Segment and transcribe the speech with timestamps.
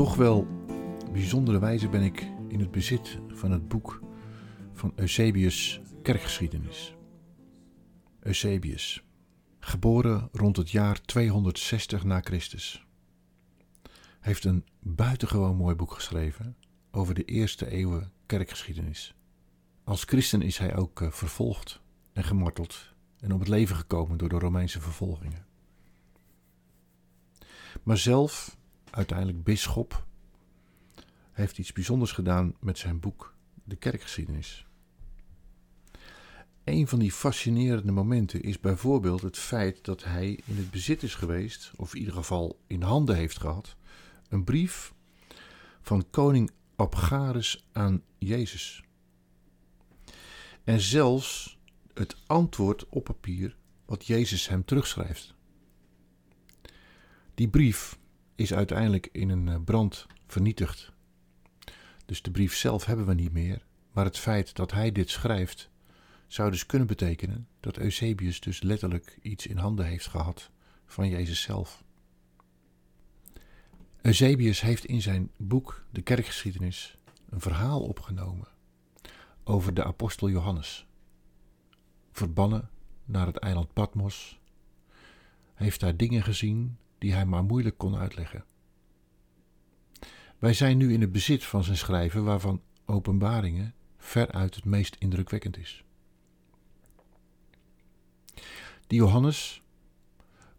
[0.00, 0.46] toch wel
[1.12, 4.00] bijzondere wijze ben ik in het bezit van het boek
[4.72, 6.94] van Eusebius Kerkgeschiedenis.
[8.20, 9.04] Eusebius,
[9.58, 12.86] geboren rond het jaar 260 na Christus,
[14.20, 16.56] heeft een buitengewoon mooi boek geschreven
[16.90, 19.14] over de eerste eeuwen kerkgeschiedenis.
[19.84, 21.80] Als christen is hij ook eh, vervolgd
[22.12, 25.46] en gemarteld en om het leven gekomen door de Romeinse vervolgingen.
[27.82, 28.58] Maar zelf,
[28.90, 30.06] uiteindelijk bisschop,
[31.32, 34.66] heeft iets bijzonders gedaan met zijn boek De Kerkgeschiedenis.
[36.64, 41.14] Een van die fascinerende momenten is bijvoorbeeld het feit dat hij in het bezit is
[41.14, 43.76] geweest, of in ieder geval in handen heeft gehad,
[44.28, 44.92] een brief
[45.82, 48.84] van koning Abgarus aan Jezus.
[50.64, 51.58] En zelfs
[51.94, 55.34] het antwoord op papier wat Jezus hem terugschrijft.
[57.34, 57.98] Die brief
[58.40, 60.92] is uiteindelijk in een eh, brand vernietigd.
[62.06, 65.70] Dus de brief zelf hebben we niet meer, maar het feit dat hij dit schrijft
[66.26, 70.50] zou dus kunnen betekenen dat Eusebius dus letterlijk iets in handen heeft gehad
[70.86, 71.84] van Jezus zelf.
[74.02, 76.96] Eusebius heeft in zijn boek De Kerkgeschiedenis
[77.28, 78.48] een verhaal opgenomen
[79.44, 80.86] over de apostel Johannes.
[82.12, 82.70] Verbannen
[83.04, 84.40] naar het eiland Patmos,
[85.54, 88.44] heeft daar dingen gezien die hij maar moeilijk kon uitleggen.
[90.38, 95.56] Wij zijn nu in het bezit van zijn schrijven waarvan openbaringen veruit het meest indrukwekkend
[95.56, 95.84] is.
[98.86, 99.62] Die Johannes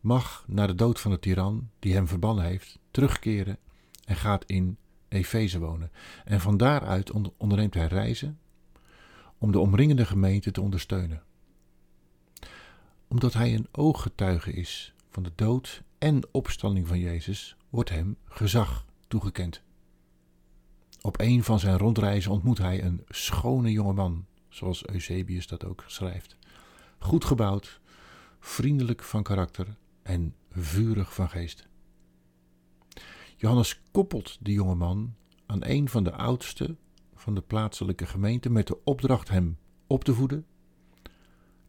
[0.00, 3.58] mag na de dood van de tiran die hem verbannen heeft terugkeren
[4.04, 4.76] en gaat in
[5.08, 5.90] Efeze wonen.
[6.24, 8.38] En van daaruit onderneemt hij reizen
[9.38, 11.22] om de omringende gemeente te ondersteunen.
[13.08, 18.86] Omdat hij een ooggetuige is van de dood en opstanding van Jezus, wordt hem gezag
[19.08, 19.62] toegekend.
[21.00, 25.84] Op een van zijn rondreizen ontmoet hij een schone jonge man, zoals Eusebius dat ook
[25.86, 26.36] schrijft.
[26.98, 27.80] Goed gebouwd,
[28.38, 31.68] vriendelijk van karakter en vurig van geest.
[33.36, 35.14] Johannes koppelt de jonge man
[35.46, 36.76] aan een van de oudste
[37.14, 40.46] van de plaatselijke gemeente met de opdracht hem op te voeden,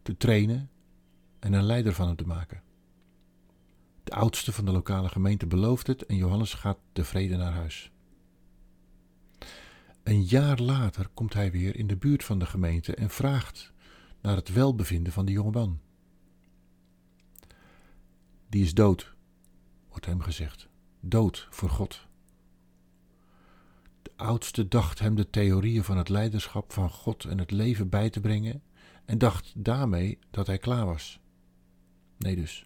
[0.02, 0.70] te trainen
[1.40, 2.64] en een leider van hem te maken.
[4.04, 7.92] De oudste van de lokale gemeente belooft het en Johannes gaat tevreden naar huis.
[10.04, 13.74] Een jaar later komt hij weer in de buurt van de gemeente en vraagt
[14.22, 15.80] naar het welbevinden van de jonge man.
[18.50, 19.14] Die is dood,
[19.90, 20.70] wordt hem gezegd.
[21.00, 22.08] Dood voor God.
[24.02, 28.10] De oudste dacht hem de theorieën van het leiderschap van God en het leven bij
[28.10, 28.64] te brengen
[29.06, 31.20] en dacht daarmee dat hij klaar was.
[32.18, 32.66] Nee dus.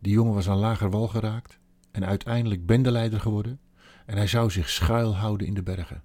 [0.00, 1.58] Die jongen was aan lager wal geraakt
[1.90, 3.60] en uiteindelijk bendeleider geworden
[4.06, 6.02] en hij zou zich schuilhouden in de bergen.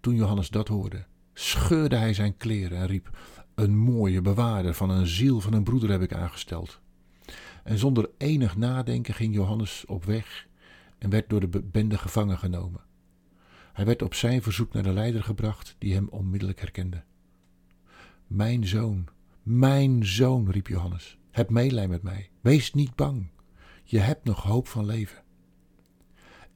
[0.00, 3.18] Toen Johannes dat hoorde, scheurde hij zijn kleren en riep:
[3.54, 6.80] Een mooie bewaarder van een ziel van een broeder heb ik aangesteld.
[7.64, 10.46] En zonder enig nadenken ging Johannes op weg
[10.98, 12.80] en werd door de bende gevangen genomen.
[13.72, 17.02] Hij werd op zijn verzoek naar de leider gebracht, die hem onmiddellijk herkende.
[18.26, 19.04] Mijn zoon,
[19.42, 22.30] mijn zoon, riep Johannes, heb meelij met mij.
[22.40, 23.30] Wees niet bang.
[23.84, 25.22] Je hebt nog hoop van leven.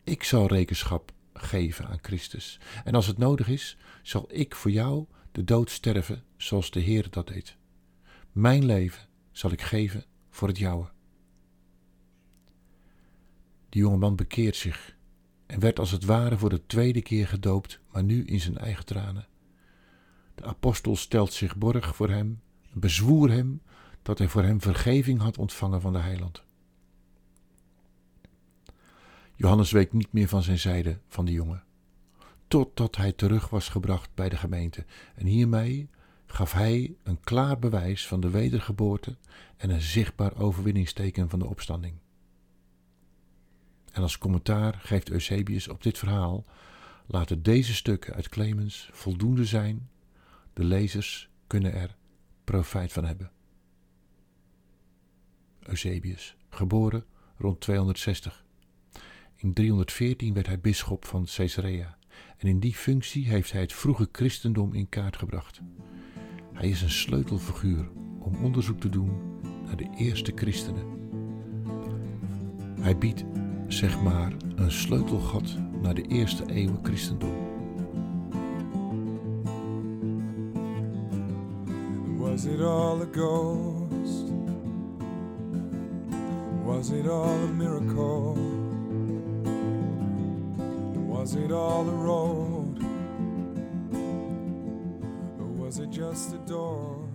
[0.05, 2.61] Ik zal rekenschap geven aan Christus.
[2.85, 7.11] En als het nodig is, zal ik voor jou de dood sterven zoals de Heer
[7.11, 7.57] dat deed.
[8.33, 10.91] Mijn leven zal ik geven voor het jouwe.
[13.69, 14.97] Die jonge man bekeert zich
[15.47, 18.85] en werd als het ware voor de tweede keer gedoopt, maar nu in zijn eigen
[18.85, 19.27] tranen.
[20.35, 22.41] De apostel stelt zich borg voor hem
[22.73, 23.63] bezwoer hem
[24.03, 26.47] dat hij voor hem vergeving had ontvangen van de heiland.
[29.35, 31.65] Johannes week niet meer van zijn zijde van de jongen,
[32.49, 34.85] totdat hij terug was gebracht bij de gemeente.
[35.15, 35.89] En hiermee
[36.27, 39.17] gaf hij een klaar bewijs van de wedergeboorte
[39.57, 41.95] en een zichtbaar overwinningsteken van de opstanding.
[43.93, 46.45] En als commentaar geeft Eusebius op dit verhaal:
[47.07, 49.89] laten deze stukken uit Clemens voldoende zijn,
[50.53, 51.97] de lezers kunnen er
[52.45, 53.31] profijt van hebben.
[55.69, 57.05] Eusebius, geboren
[57.39, 58.45] rond 260.
[59.37, 61.99] In 314 werd hij bisschop van Caesarea
[62.37, 65.61] en in die functie heeft hij het vroege christendom in kaart gebracht.
[66.53, 67.89] Hij is een sleutelfiguur
[68.19, 70.85] om onderzoek te doen naar de eerste christenen.
[72.81, 73.25] Hij biedt,
[73.67, 77.47] zeg maar, een sleutelgat naar de eerste eeuwen christendom.
[82.17, 84.28] Was it all a ghost?
[86.69, 88.35] Was it all a miracle?
[90.97, 92.83] Was it all a road?
[95.41, 97.09] Or was it just a door?